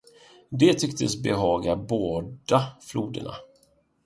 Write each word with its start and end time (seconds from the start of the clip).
Detta 0.49 0.79
tycktes 0.79 1.23
behaga 1.23 1.75
båda 1.75 2.63
floderna. 2.81 3.31